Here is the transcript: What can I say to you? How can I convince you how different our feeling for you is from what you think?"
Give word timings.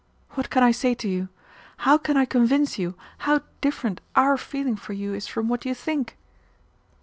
What 0.31 0.49
can 0.49 0.63
I 0.63 0.71
say 0.71 0.95
to 0.95 1.07
you? 1.07 1.29
How 1.77 1.99
can 1.99 2.17
I 2.17 2.25
convince 2.25 2.79
you 2.79 2.95
how 3.19 3.41
different 3.61 4.01
our 4.15 4.35
feeling 4.35 4.75
for 4.75 4.93
you 4.93 5.13
is 5.13 5.27
from 5.27 5.47
what 5.47 5.63
you 5.63 5.75
think?" 5.75 6.17